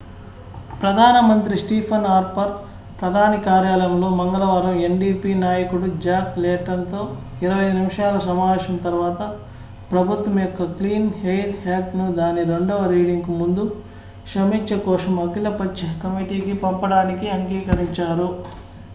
ప్రధానమంత్రి 0.81 1.55
Stephen 1.61 2.07
Harper 2.07 2.53
ప్రధాని 2.99 3.37
కార్యాలయంలో 3.43 4.07
మంగళవారం 4.19 4.77
ndp 4.87 5.23
నాయకుడు 5.41 5.87
జాక్ 6.05 6.33
లేటన్ 6.43 6.87
తో 6.89 7.01
25 7.43 7.77
నిమిషాల 7.77 8.15
సమావేశం 8.25 8.77
తర్వాత 8.87 9.21
ప్రభుత్వం 9.91 10.39
యొక్క 10.41 10.69
క్లీన్ 10.73 11.07
ఎయిర్ 11.27 11.53
యాక్ట్'ను 11.67 12.07
దాని 12.19 12.43
రెండవ 12.51 12.89
రీడింగ్ 12.91 13.25
కు 13.27 13.35
ముందు 13.41 13.65
సమీక్ష 14.27 14.79
కోసం 14.87 15.15
అఖిల 15.21 15.51
పక్ష 15.61 15.93
కమిటీకి 16.03 16.55
పంపడానికి 16.65 17.27
అంగీకరించారు 17.37 18.29